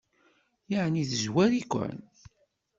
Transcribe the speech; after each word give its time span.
Ɛni 0.83 1.03
tezwar-iken? 1.09 1.97